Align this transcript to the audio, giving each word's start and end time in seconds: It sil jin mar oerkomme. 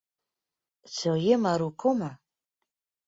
It 0.85 0.91
sil 0.95 1.15
jin 1.23 1.41
mar 1.43 1.61
oerkomme. 1.65 2.09